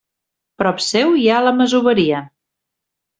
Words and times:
Prop 0.61 0.79
seu 0.85 1.13
hi 1.19 1.27
ha 1.33 1.41
la 1.47 1.53
masoveria. 1.57 2.23